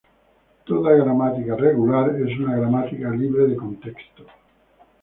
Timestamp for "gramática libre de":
2.55-3.55